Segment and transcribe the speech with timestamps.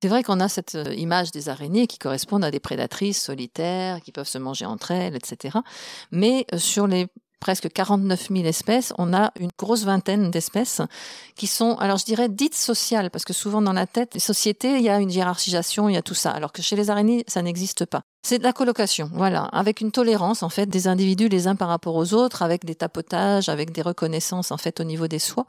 [0.00, 4.00] C'est vrai qu'on a cette euh, image des araignées qui correspondent à des prédatrices solitaires,
[4.00, 5.58] qui peuvent se manger entre elles, etc.
[6.12, 7.08] Mais euh, sur les
[7.40, 10.82] presque 49 000 espèces, on a une grosse vingtaine d'espèces
[11.36, 14.76] qui sont, alors je dirais, dites sociales, parce que souvent dans la tête, les sociétés,
[14.76, 17.24] il y a une hiérarchisation, il y a tout ça, alors que chez les araignées,
[17.26, 18.02] ça n'existe pas.
[18.22, 21.68] C'est de la colocation, voilà, avec une tolérance en fait des individus les uns par
[21.68, 25.46] rapport aux autres, avec des tapotages, avec des reconnaissances en fait au niveau des soies,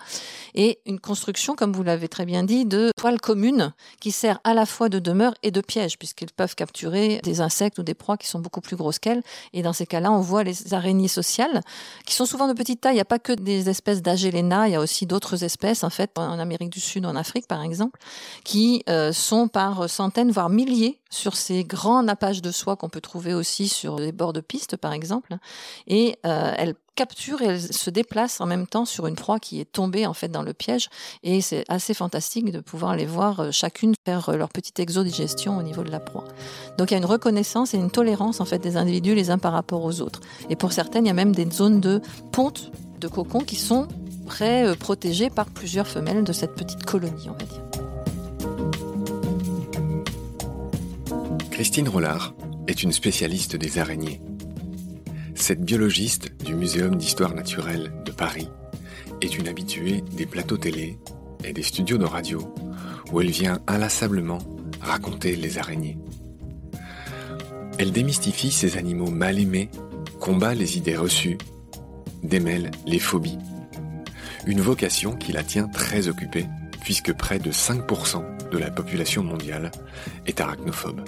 [0.54, 4.54] et une construction, comme vous l'avez très bien dit, de toiles communes qui sert à
[4.54, 8.18] la fois de demeure et de piège, puisqu'ils peuvent capturer des insectes ou des proies
[8.18, 9.24] qui sont beaucoup plus grosses qu'elles.
[9.52, 11.62] Et dans ces cas-là, on voit les araignées sociales,
[12.06, 12.94] qui sont souvent de petite taille.
[12.94, 15.90] Il n'y a pas que des espèces d'Agélena, il y a aussi d'autres espèces en
[15.90, 18.00] fait en Amérique du Sud, en Afrique par exemple,
[18.44, 23.02] qui euh, sont par centaines voire milliers sur ces grands nappages de soie qu'on peut
[23.02, 25.38] trouver aussi sur les bords de piste, par exemple.
[25.88, 29.62] Et euh, elle capture et elle se déplace en même temps sur une proie qui
[29.62, 30.90] est tombée en fait dans le piège.
[31.24, 35.58] Et c'est assez fantastique de pouvoir les voir euh, chacune faire euh, leur petite exodigestion
[35.58, 36.26] au niveau de la proie.
[36.78, 39.38] Donc il y a une reconnaissance et une tolérance en fait des individus les uns
[39.38, 40.20] par rapport aux autres.
[40.50, 43.88] Et pour certaines, il y a même des zones de ponte de cocon qui sont
[44.26, 47.69] près protégées par plusieurs femelles de cette petite colonie, on va dire.
[51.60, 52.34] Christine Rollard
[52.70, 54.22] est une spécialiste des araignées.
[55.36, 58.48] Cette biologiste du Muséum d'histoire naturelle de Paris
[59.20, 60.98] est une habituée des plateaux télé
[61.44, 62.54] et des studios de radio
[63.12, 64.38] où elle vient inlassablement
[64.80, 65.98] raconter les araignées.
[67.78, 69.70] Elle démystifie ces animaux mal aimés,
[70.22, 71.38] combat les idées reçues,
[72.24, 73.38] démêle les phobies.
[74.48, 76.46] Une vocation qui la tient très occupée
[76.80, 79.72] puisque près de 5% de la population mondiale
[80.26, 81.04] est arachnophobe.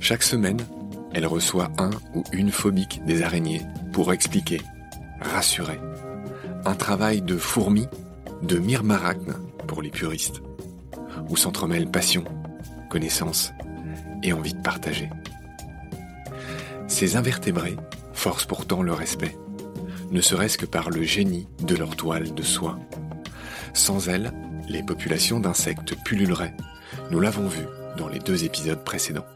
[0.00, 0.60] Chaque semaine,
[1.12, 3.62] elle reçoit un ou une phobique des araignées
[3.92, 4.60] pour expliquer,
[5.20, 5.80] rassurer.
[6.64, 7.86] Un travail de fourmi,
[8.42, 9.34] de myrmarachne
[9.66, 10.40] pour les puristes,
[11.28, 12.24] où s'entremêlent passion,
[12.88, 13.52] connaissance
[14.22, 15.10] et envie de partager.
[16.86, 17.76] Ces invertébrés
[18.12, 19.36] forcent pourtant le respect,
[20.10, 22.78] ne serait-ce que par le génie de leur toile de soie.
[23.74, 24.32] Sans elles,
[24.68, 26.54] les populations d'insectes pulluleraient.
[27.10, 27.64] Nous l'avons vu
[27.96, 29.26] dans les deux épisodes précédents.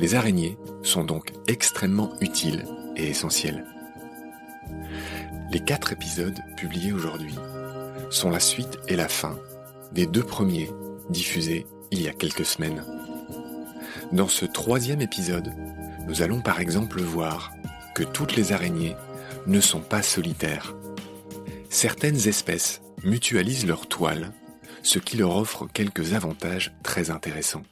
[0.00, 2.64] Les araignées sont donc extrêmement utiles
[2.96, 3.66] et essentielles.
[5.52, 7.34] Les quatre épisodes publiés aujourd'hui
[8.08, 9.38] sont la suite et la fin
[9.92, 10.70] des deux premiers
[11.10, 12.82] diffusés il y a quelques semaines.
[14.10, 15.52] Dans ce troisième épisode,
[16.08, 17.52] Nous allons par exemple voir
[17.94, 18.96] que toutes les araignées
[19.46, 20.74] ne sont pas solitaires.
[21.68, 24.32] Certaines espèces mutualisent leurs toiles,
[24.82, 27.62] ce qui leur offre quelques avantages très intéressants.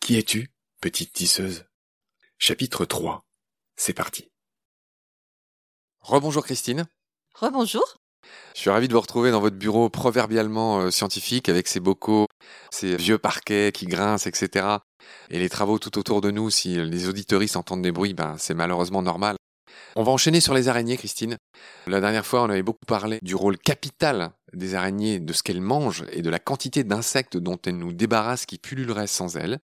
[0.00, 0.48] Qui es-tu,
[0.80, 1.66] petite tisseuse
[2.38, 3.22] Chapitre 3.
[3.76, 4.30] C'est parti.
[6.00, 6.86] Rebonjour Christine.
[7.34, 7.98] Rebonjour.
[8.54, 12.28] Je suis ravi de vous retrouver dans votre bureau proverbialement euh, scientifique avec ces bocaux,
[12.70, 14.78] ces vieux parquets qui grincent, etc.
[15.28, 18.54] Et les travaux tout autour de nous, si les auditoristes entendent des bruits, ben, c'est
[18.54, 19.36] malheureusement normal.
[19.96, 21.36] On va enchaîner sur les araignées, Christine.
[21.88, 25.60] La dernière fois, on avait beaucoup parlé du rôle capital des araignées, de ce qu'elles
[25.60, 29.58] mangent et de la quantité d'insectes dont elles nous débarrassent qui pulluleraient sans elles.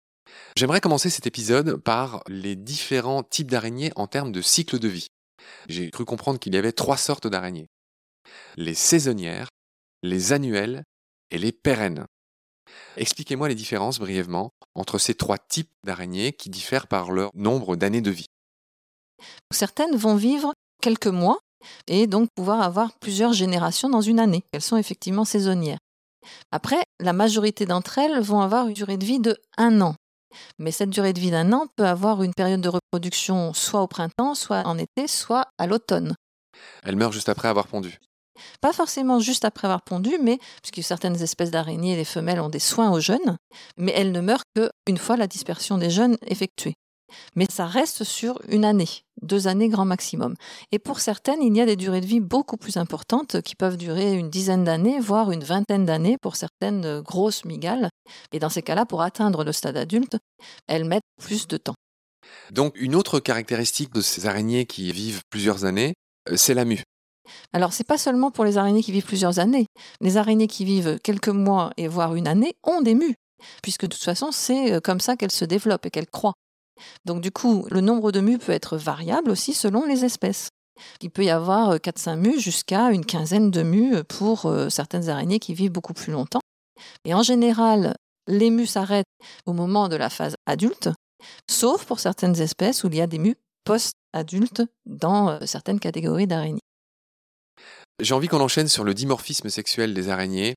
[0.57, 5.07] J'aimerais commencer cet épisode par les différents types d'araignées en termes de cycle de vie.
[5.67, 7.67] J'ai cru comprendre qu'il y avait trois sortes d'araignées.
[8.55, 9.49] Les saisonnières,
[10.01, 10.83] les annuelles
[11.31, 12.05] et les pérennes.
[12.97, 18.01] Expliquez-moi les différences brièvement entre ces trois types d'araignées qui diffèrent par leur nombre d'années
[18.01, 18.27] de vie.
[19.51, 21.39] Certaines vont vivre quelques mois
[21.87, 24.43] et donc pouvoir avoir plusieurs générations dans une année.
[24.51, 25.79] Elles sont effectivement saisonnières.
[26.51, 29.95] Après, la majorité d'entre elles vont avoir une durée de vie de un an.
[30.59, 33.87] Mais cette durée de vie d'un an peut avoir une période de reproduction soit au
[33.87, 36.15] printemps, soit en été, soit à l'automne.
[36.83, 37.99] Elle meurt juste après avoir pondu.
[38.61, 42.59] Pas forcément juste après avoir pondu, mais puisque certaines espèces d'araignées, les femelles ont des
[42.59, 43.37] soins aux jeunes,
[43.77, 44.43] mais elles ne meurent
[44.85, 46.73] qu'une fois la dispersion des jeunes effectuée.
[47.35, 48.89] Mais ça reste sur une année,
[49.21, 50.35] deux années grand maximum.
[50.71, 53.77] Et pour certaines, il y a des durées de vie beaucoup plus importantes qui peuvent
[53.77, 57.89] durer une dizaine d'années, voire une vingtaine d'années pour certaines grosses migales.
[58.31, 60.17] Et dans ces cas-là, pour atteindre le stade adulte,
[60.67, 61.75] elles mettent plus de temps.
[62.51, 65.93] Donc une autre caractéristique de ces araignées qui vivent plusieurs années,
[66.29, 66.83] euh, c'est la mue.
[67.53, 69.65] Alors, c'est pas seulement pour les araignées qui vivent plusieurs années.
[69.99, 73.15] Les araignées qui vivent quelques mois et voire une année ont des mues,
[73.63, 76.35] puisque de toute façon, c'est euh, comme ça qu'elles se développent et qu'elles croient.
[77.05, 80.49] Donc du coup, le nombre de mues peut être variable aussi selon les espèces.
[81.01, 85.09] Il peut y avoir 4-5 euh, mues jusqu'à une quinzaine de mues pour euh, certaines
[85.09, 86.41] araignées qui vivent beaucoup plus longtemps.
[87.05, 87.95] Et en général,
[88.27, 89.05] les mues s'arrêtent
[89.45, 90.89] au moment de la phase adulte,
[91.49, 96.27] sauf pour certaines espèces où il y a des mues post-adultes dans euh, certaines catégories
[96.27, 96.59] d'araignées.
[98.01, 100.55] J'ai envie qu'on enchaîne sur le dimorphisme sexuel des araignées.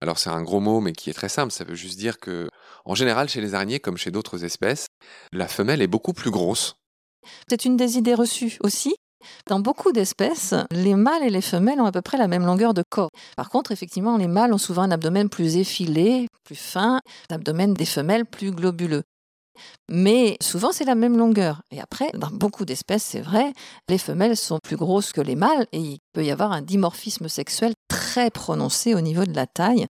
[0.00, 2.48] Alors c'est un gros mot mais qui est très simple, ça veut juste dire que
[2.84, 4.88] en général chez les araignées comme chez d'autres espèces,
[5.32, 6.76] la femelle est beaucoup plus grosse.
[7.48, 8.94] C'est une des idées reçues aussi.
[9.46, 12.74] Dans beaucoup d'espèces, les mâles et les femelles ont à peu près la même longueur
[12.74, 13.10] de corps.
[13.36, 17.00] Par contre, effectivement, les mâles ont souvent un abdomen plus effilé, plus fin,
[17.30, 19.02] l'abdomen des femelles plus globuleux.
[19.88, 21.62] Mais souvent, c'est la même longueur.
[21.70, 23.52] Et après, dans beaucoup d'espèces, c'est vrai,
[23.88, 27.28] les femelles sont plus grosses que les mâles et il peut y avoir un dimorphisme
[27.28, 27.73] sexuel
[28.14, 29.86] très prononcé au niveau de la taille.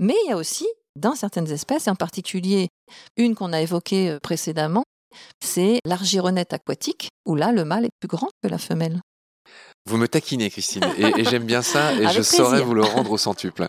[0.00, 2.68] Mais il y a aussi, dans certaines espèces, et en particulier
[3.16, 4.82] une qu'on a évoquée euh, précédemment,
[5.40, 9.00] c'est l'argironnette aquatique, où là, le mâle est plus grand que la femelle.
[9.86, 13.18] Vous me taquinez, Christine, et, j'aime bien ça, et je saurais vous le rendre au
[13.18, 13.68] centuple.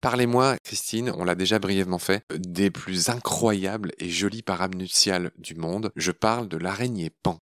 [0.00, 5.54] Parlez-moi, Christine, on l'a déjà brièvement fait, des plus incroyables et jolies parades nuptiales du
[5.54, 5.92] monde.
[5.94, 7.38] Je parle de l'araignée pan.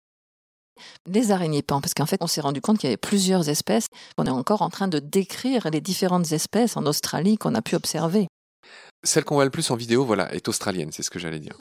[1.07, 3.87] Les araignées pan, parce qu'en fait, on s'est rendu compte qu'il y avait plusieurs espèces.
[4.17, 7.75] On est encore en train de décrire les différentes espèces en Australie qu'on a pu
[7.75, 8.27] observer.
[9.05, 11.59] Celle qu'on voit le plus en vidéo, voilà, est australienne, c'est ce que j'allais dire.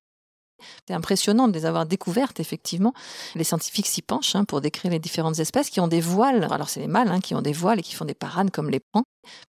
[0.87, 2.93] C'est impressionnant de les avoir découvertes, effectivement.
[3.35, 6.47] Les scientifiques s'y penchent hein, pour décrire les différentes espèces qui ont des voiles.
[6.51, 8.69] Alors, c'est les mâles hein, qui ont des voiles et qui font des parades comme
[8.69, 9.03] les pans.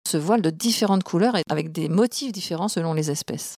[0.07, 3.54] Ce voile de différentes couleurs et avec des motifs différents selon les espèces.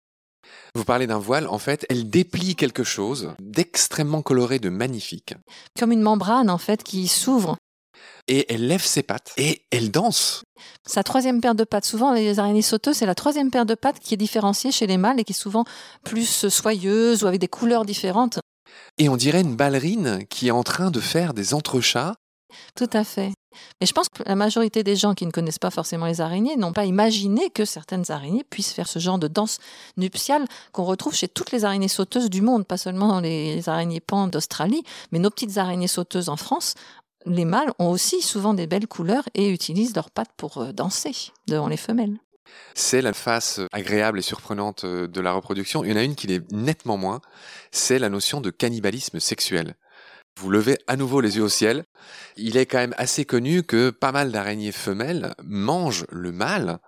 [0.75, 5.33] Vous parlez d'un voile, en fait, elle déplie quelque chose d'extrêmement coloré, de magnifique.
[5.77, 7.57] Comme une membrane, en fait, qui s'ouvre.
[8.27, 10.43] Et elle lève ses pattes et elle danse.
[10.85, 13.99] Sa troisième paire de pattes, souvent les araignées sauteuses, c'est la troisième paire de pattes
[13.99, 15.65] qui est différenciée chez les mâles et qui est souvent
[16.03, 18.39] plus soyeuse ou avec des couleurs différentes.
[18.99, 22.15] Et on dirait une ballerine qui est en train de faire des entrechats.
[22.75, 23.31] Tout à fait.
[23.79, 26.55] Mais je pense que la majorité des gens qui ne connaissent pas forcément les araignées
[26.55, 29.59] n'ont pas imaginé que certaines araignées puissent faire ce genre de danse
[29.97, 34.27] nuptiale qu'on retrouve chez toutes les araignées sauteuses du monde, pas seulement les araignées pans
[34.27, 36.75] d'Australie, mais nos petites araignées sauteuses en France.
[37.25, 41.31] Les mâles ont aussi souvent des belles couleurs et utilisent leurs pattes pour euh, danser
[41.47, 42.17] devant les femelles.
[42.73, 45.83] C'est la face agréable et surprenante euh, de la reproduction.
[45.83, 47.19] Il y en a une qui l'est nettement moins,
[47.71, 49.75] c'est la notion de cannibalisme sexuel.
[50.39, 51.83] Vous levez à nouveau les yeux au ciel.
[52.37, 56.79] Il est quand même assez connu que pas mal d'araignées femelles mangent le mâle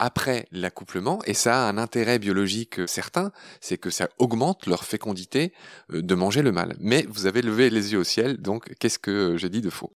[0.00, 5.52] après l'accouplement et ça a un intérêt biologique certain, c'est que ça augmente leur fécondité
[5.92, 6.74] euh, de manger le mâle.
[6.80, 9.95] Mais vous avez levé les yeux au ciel, donc qu'est-ce que j'ai dit de faux?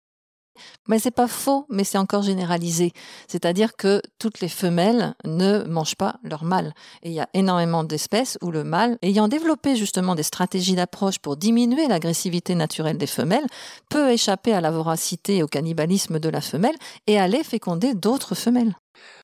[0.88, 2.94] Mais c'est pas faux, mais c'est encore généralisé.
[3.28, 6.74] C'est-à-dire que toutes les femelles ne mangent pas leur mâle.
[7.04, 11.20] Et il y a énormément d'espèces où le mâle, ayant développé justement des stratégies d'approche
[11.20, 13.48] pour diminuer l'agressivité naturelle des femelles,
[13.90, 16.76] peut échapper à la voracité et au cannibalisme de la femelle
[17.08, 18.76] et aller féconder d'autres femelles.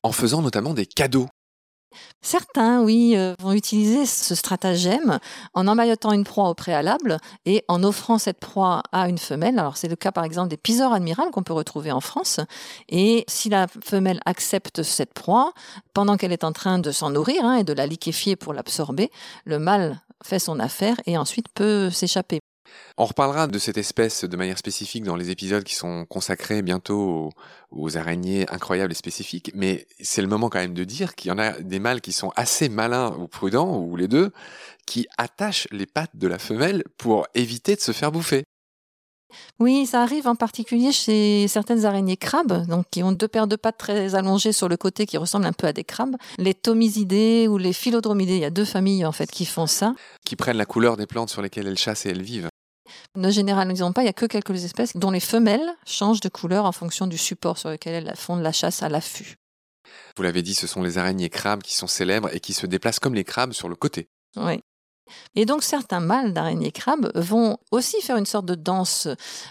[0.02, 1.28] En faisant notamment des cadeaux
[2.22, 5.18] Certains, oui, euh, vont utiliser ce stratagème
[5.54, 9.58] en emmaillotant une proie au préalable et en offrant cette proie à une femelle.
[9.58, 12.40] Alors c'est le cas par exemple des piseurs admirales qu'on peut retrouver en France.
[12.88, 15.52] Et si la femelle accepte cette proie,
[15.92, 19.10] pendant qu'elle est en train de s'en nourrir hein, et de la liquéfier pour l'absorber,
[19.44, 22.40] le mâle fait son affaire et ensuite peut s'échapper.
[22.96, 27.30] On reparlera de cette espèce de manière spécifique dans les épisodes qui sont consacrés bientôt
[27.70, 31.32] aux, araignées incroyables et spécifiques, mais c'est le moment quand même de dire qu'il y
[31.32, 34.32] en a des mâles qui sont assez malins ou prudents, ou les deux,
[34.86, 38.44] qui attachent les pattes de la femelle pour éviter de se faire bouffer.
[39.60, 43.56] Oui, ça arrive en particulier chez certaines araignées crabes, donc qui ont deux paires de
[43.56, 46.16] pattes très allongées sur le côté qui ressemblent un peu à des crabes.
[46.38, 49.94] Les tomisidés ou les philodromidés, il y a deux familles en fait qui font ça.
[50.24, 52.48] Qui prennent la couleur des plantes sur lesquelles elles chassent et elles vivent.
[53.16, 56.64] Ne généralisons pas, il n'y a que quelques espèces dont les femelles changent de couleur
[56.64, 59.36] en fonction du support sur lequel elles font de la chasse à l'affût.
[60.16, 62.98] Vous l'avez dit, ce sont les araignées crabes qui sont célèbres et qui se déplacent
[62.98, 64.08] comme les crabes sur le côté.
[64.36, 64.60] Oui.
[65.34, 69.06] Et donc certains mâles d'araignées crabes vont aussi faire une sorte de danse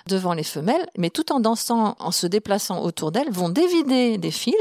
[0.07, 4.31] devant les femelles, mais tout en dansant, en se déplaçant autour d'elles, vont dévider des
[4.31, 4.55] fils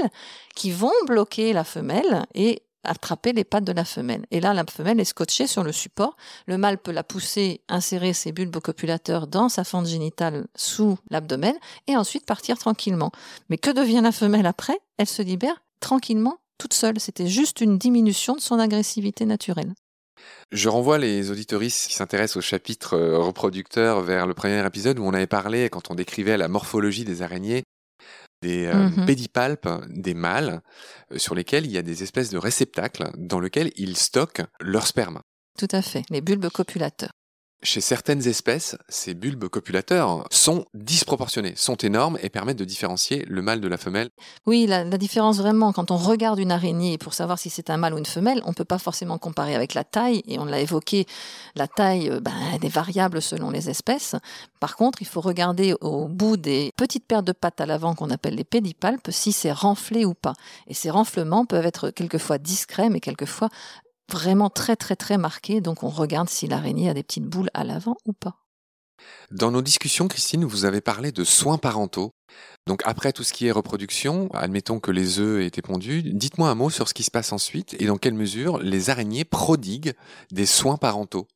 [0.55, 4.27] qui vont bloquer la femelle et attraper les pattes de la femelle.
[4.31, 6.17] Et là, la femelle est scotchée sur le support.
[6.47, 11.55] Le mâle peut la pousser, insérer ses bulbes copulateurs dans sa fente génitale sous l'abdomen
[11.87, 13.13] et ensuite partir tranquillement.
[13.49, 14.79] Mais que devient la femelle après?
[14.99, 17.01] Elle se libère tranquillement, toute seule.
[17.01, 19.75] C'était juste une diminution de son agressivité naturelle.
[20.53, 25.05] Je renvoie les auditoristes qui s'intéressent au chapitre euh, reproducteur vers le premier épisode où
[25.05, 27.65] on avait parlé, quand on décrivait la morphologie des araignées,
[28.43, 30.61] des euh, mmh pédipalpes des mâles
[31.13, 34.87] euh, sur lesquels il y a des espèces de réceptacles dans lesquels ils stockent leur
[34.87, 35.21] sperme.
[35.59, 37.13] Tout à fait, les bulbes copulateurs.
[37.65, 43.41] Chez certaines espèces, ces bulbes copulateurs sont disproportionnés, sont énormes et permettent de différencier le
[43.41, 44.11] mâle de la femelle.
[44.47, 47.95] Oui, la, différence vraiment, quand on regarde une araignée pour savoir si c'est un mâle
[47.95, 50.59] ou une femelle, on ne peut pas forcément comparer avec la taille, et on l'a
[50.59, 51.07] évoqué,
[51.55, 54.17] la taille euh, ben, est variable selon les espèces.
[54.59, 58.11] Par contre, il faut regarder au bout des petites paires de pattes à l'avant qu'on
[58.11, 60.35] appelle les pédipalpes si c'est renflé ou pas.
[60.67, 63.51] Et ces renflements peuvent être quelquefois discrets, mais quelquefois
[64.13, 67.65] vraiment très très très marqué, donc on regarde si l'araignée a des petites boules à
[67.65, 68.37] l'avant ou pas.
[69.31, 72.15] Dans nos discussions, Christine, vous avez parlé de soins parentaux.
[72.67, 76.49] Donc après tout ce qui est reproduction, admettons que les œufs aient été pondus, dites-moi
[76.49, 79.95] un mot sur ce qui se passe ensuite et dans quelle mesure les araignées prodiguent
[80.31, 81.27] des soins parentaux.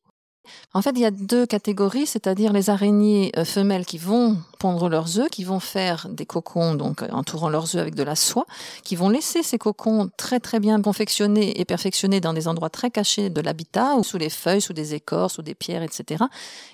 [0.73, 4.89] En fait, il y a deux catégories, c'est-à-dire les araignées euh, femelles qui vont pondre
[4.89, 8.15] leurs œufs, qui vont faire des cocons, donc euh, entourant leurs œufs avec de la
[8.15, 8.45] soie,
[8.83, 12.91] qui vont laisser ces cocons très très bien confectionnés et perfectionnés dans des endroits très
[12.91, 16.23] cachés de l'habitat, ou sous les feuilles, sous des écorces, sous des pierres, etc.,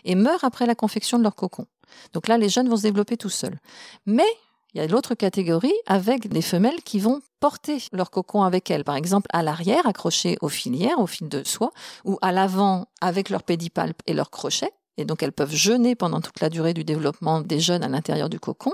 [0.06, 1.68] et meurent après la confection de leurs cocons.
[2.14, 3.60] Donc là, les jeunes vont se développer tout seuls.
[4.06, 4.28] Mais
[4.74, 8.84] il y a l'autre catégorie avec des femelles qui vont porter leur cocon avec elles,
[8.84, 11.72] par exemple à l'arrière, accrochées aux filières, aux fils de soie,
[12.06, 14.72] ou à l'avant avec leur pédipalpe et leur crochet.
[14.98, 18.30] Et donc elles peuvent jeûner pendant toute la durée du développement des jeunes à l'intérieur
[18.30, 18.74] du cocon.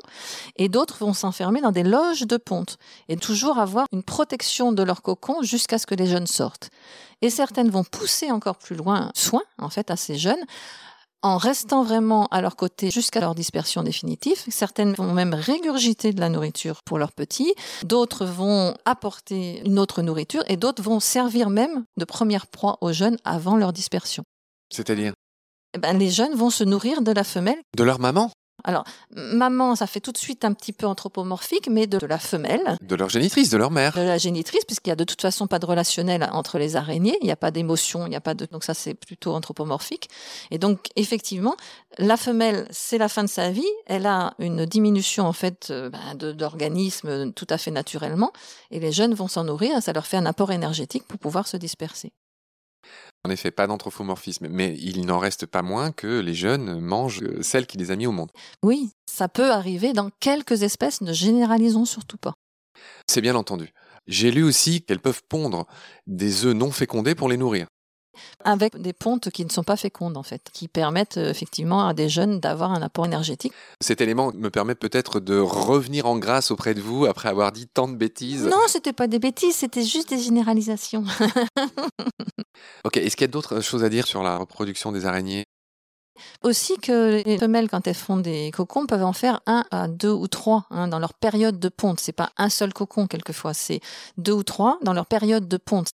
[0.57, 2.77] Et d'autres vont s'enfermer dans des loges de ponte
[3.07, 6.69] et toujours avoir une protection de leur cocon jusqu'à ce que les jeunes sortent.
[7.21, 10.43] Et certaines vont pousser encore plus loin soin, en fait, à ces jeunes
[11.21, 14.41] en restant vraiment à leur côté jusqu'à leur dispersion définitive.
[14.47, 20.01] Certaines vont même régurgiter de la nourriture pour leurs petits, d'autres vont apporter une autre
[20.01, 24.23] nourriture et d'autres vont servir même de première proie aux jeunes avant leur dispersion.
[24.71, 25.13] C'est-à-dire?
[25.75, 27.59] Eh ben, Les jeunes vont se nourrir de la femelle.
[27.75, 28.31] De leur maman?
[28.63, 28.83] Alors,
[29.15, 32.77] maman, ça fait tout de suite un petit peu anthropomorphique, mais de, la femelle.
[32.81, 33.93] De leur génitrice, de leur mère.
[33.93, 37.17] De la génitrice, puisqu'il y a de toute façon pas de relationnel entre les araignées,
[37.21, 40.09] il n'y a pas d'émotion, il n'y a pas de, donc ça c'est plutôt anthropomorphique.
[40.51, 41.55] Et donc, effectivement,
[41.97, 45.89] la femelle, c'est la fin de sa vie, elle a une diminution en fait euh,
[45.89, 48.31] ben, d'organismes tout à fait naturellement,
[48.71, 51.57] et les jeunes vont s'en nourrir, ça leur fait un apport énergétique pour pouvoir se
[51.57, 52.11] disperser.
[53.25, 57.41] En effet, pas d'anthropomorphisme, mais il n'en reste pas moins que les jeunes mangent euh,
[57.41, 58.31] celles qui les a mis au monde.
[58.63, 62.33] Oui, ça peut arriver dans quelques espèces, ne généralisons surtout pas.
[63.07, 63.73] C'est bien entendu.
[64.07, 65.67] J'ai lu aussi qu'elles peuvent pondre
[66.07, 67.67] des œufs non fécondés pour les nourrir.
[68.43, 71.93] Avec des pontes qui ne sont pas fécondes, en fait, qui permettent euh, effectivement à
[71.93, 73.53] des jeunes d'avoir un apport énergétique.
[73.81, 77.67] Cet élément me permet peut-être de revenir en grâce auprès de vous après avoir dit
[77.67, 78.45] tant de bêtises.
[78.45, 81.03] Non, c'était pas des bêtises, c'était juste des généralisations.
[82.85, 85.45] ok, est-ce qu'il y a d'autres choses à dire sur la reproduction des araignées?
[86.43, 90.11] Aussi que les femelles, quand elles font des cocons, peuvent en faire un à deux
[90.11, 91.99] ou trois hein, dans leur période de ponte.
[91.99, 93.81] C'est pas un seul cocon quelquefois, c'est
[94.17, 95.89] deux ou trois dans leur période de ponte.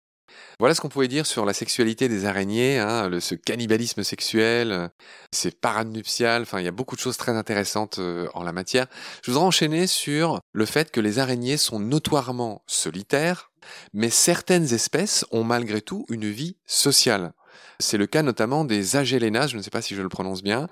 [0.60, 4.88] Voilà ce qu'on pouvait dire sur la sexualité des araignées, hein, ce cannibalisme sexuel, euh,
[5.32, 8.52] ces parades nuptiales, enfin il y a beaucoup de choses très intéressantes euh, en la
[8.52, 8.88] matière.
[9.24, 13.52] Je voudrais enchaîner sur le fait que les araignées sont notoirement solitaires,
[13.94, 17.34] mais certaines espèces ont malgré tout une vie sociale.
[17.80, 20.68] C'est le cas notamment des Agelena, je ne sais pas si je le prononce bien,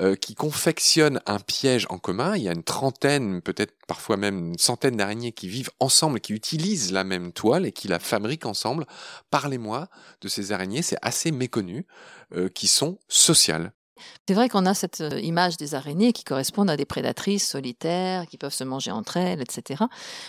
[0.00, 2.36] euh, qui confectionnent un piège en commun.
[2.36, 6.32] Il y a une trentaine, peut-être parfois même une centaine d'araignées qui vivent ensemble, qui
[6.32, 8.86] utilisent la même toile et qui la fabriquent ensemble.
[9.30, 9.88] Parlez-moi
[10.20, 11.86] de ces araignées, c'est assez méconnu,
[12.34, 13.72] euh, qui sont sociales.
[14.26, 18.26] C'est vrai qu'on a cette euh, image des araignées qui correspondent à des prédatrices solitaires,
[18.26, 19.84] qui peuvent se manger entre elles, etc.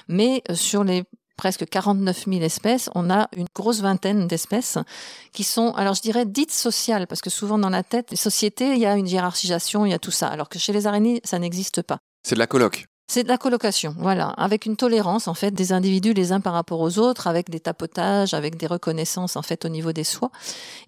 [0.07, 1.03] Mais sur les
[1.37, 4.77] presque 49 000 espèces, on a une grosse vingtaine d'espèces
[5.31, 8.73] qui sont, alors je dirais, dites sociales, parce que souvent dans la tête, les sociétés,
[8.73, 11.21] il y a une hiérarchisation, il y a tout ça, alors que chez les araignées,
[11.23, 11.99] ça n'existe pas.
[12.23, 12.85] C'est de la coloc.
[13.13, 16.53] C'est de la colocation, voilà, avec une tolérance en fait des individus les uns par
[16.53, 20.31] rapport aux autres, avec des tapotages, avec des reconnaissances en fait au niveau des soies,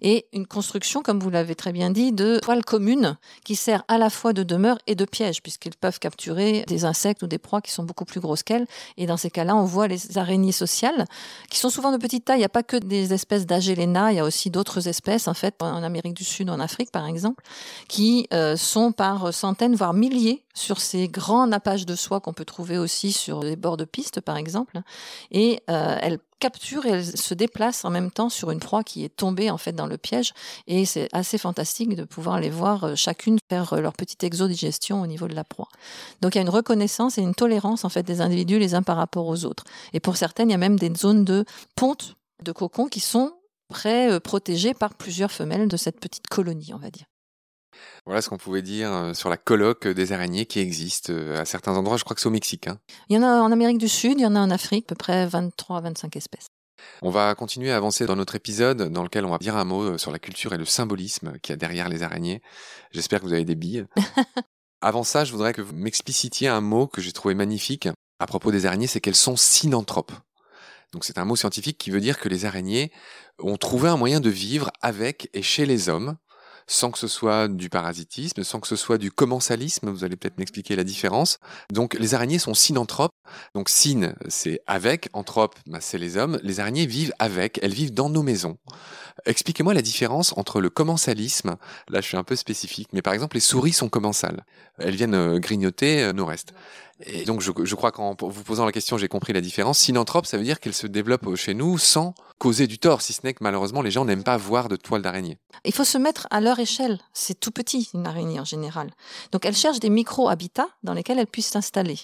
[0.02, 3.96] et une construction, comme vous l'avez très bien dit, de toiles communes qui sert à
[3.96, 7.60] la fois de demeure et de piège, puisqu'ils peuvent capturer des insectes ou des proies
[7.60, 8.66] qui sont beaucoup plus grosses qu'elles.
[8.96, 11.04] Et dans ces cas-là, on voit les araignées sociales,
[11.48, 12.38] qui sont souvent de petite taille.
[12.38, 15.34] Il n'y a pas que des espèces d'Agelena, il y a aussi d'autres espèces, en
[15.34, 17.44] fait, en Amérique du Sud, en Afrique par exemple,
[17.86, 22.44] qui euh, sont par centaines, voire milliers sur ces grands nappages de soie qu'on peut
[22.44, 24.80] trouver aussi sur les bords de piste, par exemple.
[25.30, 29.04] Et euh, elle capture et elle se déplace en même temps sur une proie qui
[29.04, 30.34] est tombée en fait dans le piège.
[30.66, 35.00] Et c'est assez fantastique de pouvoir les voir euh, chacune faire euh, leur petite exodigestion
[35.00, 35.68] au niveau de la proie.
[36.20, 38.82] Donc il y a une reconnaissance et une tolérance en fait des individus les uns
[38.82, 39.64] par rapport aux autres.
[39.92, 41.44] Et pour certaines, il y a même des zones de
[41.74, 43.32] ponte de cocon qui sont
[43.68, 47.06] près protégées par plusieurs femelles de cette petite colonie, on va dire.
[48.04, 51.44] Voilà ce qu'on pouvait dire euh, sur la colloque des araignées qui existe euh, à
[51.44, 51.96] certains endroits.
[51.96, 52.68] Je crois que c'est au Mexique.
[52.68, 52.78] Hein.
[53.08, 54.88] Il y en a en Amérique du Sud, il y en a en Afrique, à
[54.90, 56.46] peu près 23-25 espèces.
[57.02, 59.82] On va continuer à avancer dans notre épisode dans lequel on va dire un mot
[59.82, 62.42] euh, sur la culture et le symbolisme qu'il y a derrière les araignées.
[62.92, 63.86] J'espère que vous avez des billes.
[64.80, 68.50] Avant ça, je voudrais que vous m'explicitiez un mot que j'ai trouvé magnifique à propos
[68.50, 70.12] des araignées, c'est qu'elles sont synanthropes.
[70.92, 72.92] Donc c'est un mot scientifique qui veut dire que les araignées
[73.38, 76.16] ont trouvé un moyen de vivre avec et chez les hommes
[76.66, 79.90] sans que ce soit du parasitisme, sans que ce soit du commensalisme.
[79.90, 81.38] Vous allez peut-être m'expliquer la différence.
[81.72, 83.12] Donc les araignées sont synanthropes.
[83.54, 86.38] Donc syn, c'est avec, anthrope, bah, c'est les hommes.
[86.42, 88.56] Les araignées vivent avec, elles vivent dans nos maisons.
[89.24, 91.56] Expliquez-moi la différence entre le commensalisme,
[91.88, 94.44] là je suis un peu spécifique, mais par exemple les souris sont commensales.
[94.78, 96.52] Elles viennent euh, grignoter euh, nos restes.
[97.00, 99.78] Et donc je, je crois qu'en vous posant la question, j'ai compris la différence.
[99.78, 103.20] Synanthrope, ça veut dire qu'elle se développe chez nous sans causer du tort, si ce
[103.24, 105.38] n'est que malheureusement les gens n'aiment pas voir de toile d'araignée.
[105.64, 106.98] Il faut se mettre à leur échelle.
[107.12, 108.90] C'est tout petit, une araignée en général.
[109.32, 111.98] Donc elle cherche des micro-habitats dans lesquels elle puisse s'installer.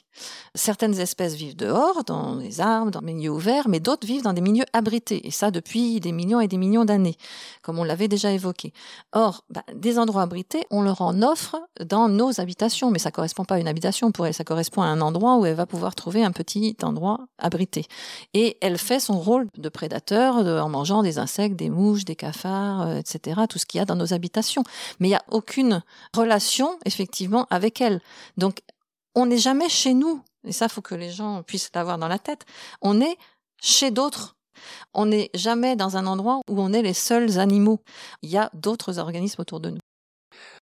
[0.54, 4.32] Certaines espèces vivent dehors, dans les arbres, dans des milieux ouverts, mais d'autres vivent dans
[4.32, 5.26] des milieux abrités.
[5.26, 7.16] Et ça depuis des millions et des millions d'années,
[7.62, 8.72] comme on l'avait déjà évoqué.
[9.12, 13.44] Or, bah, des endroits abrités, on leur en offre dans nos habitations, mais ça correspond
[13.44, 16.24] pas à une habitation pour elle, ça correspond un endroit où elle va pouvoir trouver
[16.24, 17.86] un petit endroit abrité.
[18.34, 22.82] Et elle fait son rôle de prédateur en mangeant des insectes, des mouches, des cafards,
[22.82, 24.64] euh, etc., tout ce qu'il y a dans nos habitations.
[25.00, 25.82] Mais il n'y a aucune
[26.14, 28.00] relation, effectivement, avec elle.
[28.36, 28.60] Donc,
[29.14, 30.22] on n'est jamais chez nous.
[30.44, 32.44] Et ça, faut que les gens puissent l'avoir dans la tête.
[32.80, 33.16] On est
[33.60, 34.36] chez d'autres.
[34.94, 37.80] On n'est jamais dans un endroit où on est les seuls animaux.
[38.22, 39.80] Il y a d'autres organismes autour de nous.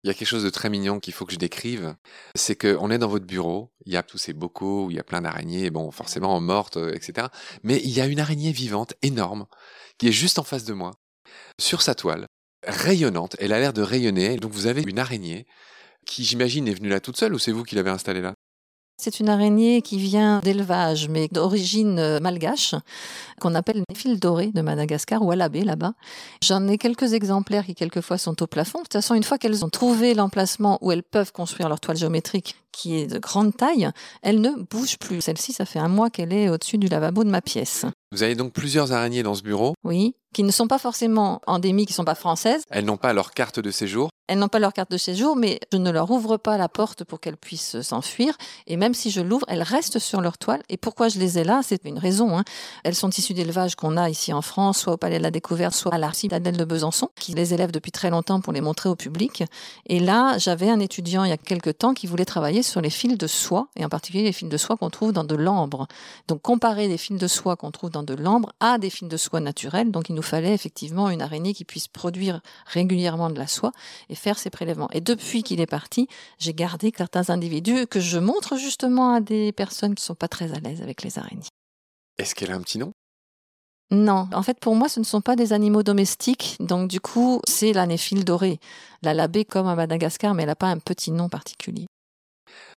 [0.04, 1.96] Il y a quelque chose de très mignon qu'il faut que je décrive.
[2.36, 5.00] C'est qu'on est dans votre bureau, il y a tous ces bocaux où il y
[5.00, 7.28] a plein d'araignées, bon, forcément mortes, euh, etc.
[7.64, 9.46] Mais il y a une araignée vivante, énorme,
[9.98, 10.92] qui est juste en face de moi,
[11.60, 12.28] sur sa toile,
[12.66, 13.36] rayonnante.
[13.40, 14.38] Elle a l'air de rayonner.
[14.38, 15.46] Donc vous avez une araignée
[16.06, 18.36] qui, j'imagine, est venue là toute seule ou c'est vous qui l'avez installée là?
[19.00, 22.76] C'est une araignée qui vient d'élevage, mais d'origine euh, malgache,
[23.40, 25.94] qu'on appelle les fils dorés de Madagascar ou baie là-bas.
[26.44, 28.80] J'en ai quelques exemplaires qui quelquefois sont au plafond.
[28.80, 31.98] De toute façon, une fois qu'elles ont trouvé l'emplacement où elles peuvent construire leur toile
[31.98, 33.90] géométrique, qui est de grande taille,
[34.22, 35.22] elles ne bougent plus.
[35.22, 37.86] Celle-ci, ça fait un mois qu'elle est au-dessus du lavabo de ma pièce.
[38.12, 41.90] Vous avez donc plusieurs araignées dans ce bureau Oui, qui ne sont pas forcément endémiques,
[41.90, 42.64] qui ne sont pas françaises.
[42.70, 45.60] Elles n'ont pas leur carte de séjour elles n'ont pas leur carte de séjour, mais
[45.74, 48.38] je ne leur ouvre pas la porte pour qu'elles puissent s'enfuir.
[48.68, 50.62] Et même si je l'ouvre, elles restent sur leur toile.
[50.70, 51.62] Et pourquoi je les ai là?
[51.64, 52.38] C'est une raison.
[52.38, 52.44] Hein.
[52.84, 55.74] Elles sont issues d'élevage qu'on a ici en France, soit au Palais de la Découverte,
[55.74, 58.88] soit à la d'Adèle de Besançon, qui les élève depuis très longtemps pour les montrer
[58.88, 59.44] au public.
[59.88, 62.90] Et là, j'avais un étudiant il y a quelques temps qui voulait travailler sur les
[62.90, 65.88] fils de soie, et en particulier les fils de soie qu'on trouve dans de l'ambre.
[66.28, 69.18] Donc comparer des fils de soie qu'on trouve dans de l'ambre à des fils de
[69.18, 69.92] soie naturels.
[69.92, 73.72] Donc il nous fallait effectivement une araignée qui puisse produire régulièrement de la soie
[74.10, 74.90] et faire ces prélèvements.
[74.92, 79.52] Et depuis qu'il est parti, j'ai gardé certains individus que je montre justement à des
[79.52, 81.48] personnes qui ne sont pas très à l'aise avec les araignées.
[82.18, 82.92] Est-ce qu'elle a un petit nom?
[83.92, 86.58] Non, en fait, pour moi, ce ne sont pas des animaux domestiques.
[86.60, 88.60] Donc, du coup, c'est l'anéphile doré.
[89.02, 91.88] La labée comme à Madagascar, mais elle n'a pas un petit nom particulier.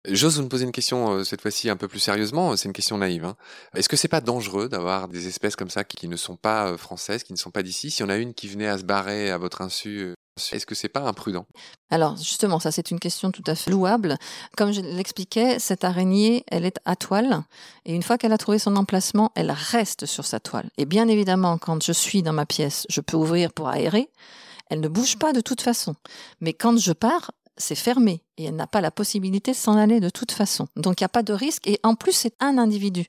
[0.08, 2.56] J'ose vous poser une question euh, cette fois-ci un peu plus sérieusement.
[2.56, 3.24] C'est une question naïve.
[3.24, 3.36] Hein.
[3.74, 6.78] Est-ce que c'est pas dangereux d'avoir des espèces comme ça qui ne sont pas euh,
[6.78, 7.90] françaises, qui ne sont pas d'ici?
[7.90, 10.14] Si on a une qui venait à se barrer à votre insu, euh,
[10.52, 11.44] est-ce que c'est pas imprudent?
[11.90, 14.16] Alors justement, ça c'est une question tout à fait louable.
[14.56, 17.42] Comme je l'expliquais, cette araignée, elle est à toile
[17.84, 20.70] et une fois qu'elle a trouvé son emplacement, elle reste sur sa toile.
[20.78, 24.08] Et bien évidemment, quand je suis dans ma pièce, je peux ouvrir pour aérer.
[24.70, 25.96] Elle ne bouge pas de toute façon.
[26.40, 30.00] Mais quand je pars, c'est fermé et elle n'a pas la possibilité de s'en aller
[30.00, 30.66] de toute façon.
[30.76, 33.06] Donc il n'y a pas de risque et en plus c'est un individu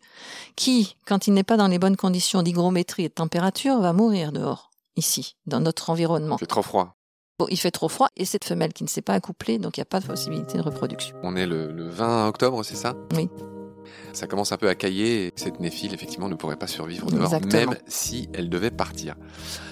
[0.55, 4.31] qui, quand il n'est pas dans les bonnes conditions d'hygrométrie et de température, va mourir
[4.31, 6.37] dehors, ici, dans notre environnement.
[6.39, 6.97] C'est trop froid
[7.49, 9.83] il fait trop froid et cette femelle qui ne s'est pas accouplée, donc il n'y
[9.83, 11.15] a pas de possibilité de reproduction.
[11.23, 12.93] On est le, 20 octobre, c'est ça?
[13.15, 13.29] Oui.
[14.13, 17.31] Ça commence un peu à cailler et cette néphile, effectivement, ne pourrait pas survivre dehors,
[17.51, 19.15] même si elle devait partir.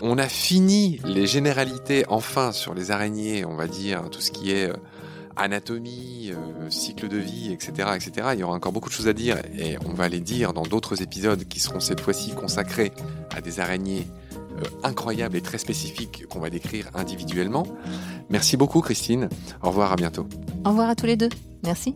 [0.02, 4.52] On a fini les généralités, enfin, sur les araignées, on va dire, tout ce qui
[4.52, 4.74] est euh,
[5.36, 8.30] anatomie, euh, cycle de vie, etc., etc.
[8.34, 10.64] Il y aura encore beaucoup de choses à dire et on va les dire dans
[10.64, 12.92] d'autres épisodes qui seront cette fois-ci consacrés
[13.36, 14.08] à des araignées
[14.60, 17.66] euh, incroyable et très spécifique qu'on va décrire individuellement.
[18.30, 19.30] Merci beaucoup Christine.
[19.64, 20.28] Au revoir, à bientôt.
[20.66, 21.30] Au revoir à tous les deux.
[21.64, 21.96] Merci.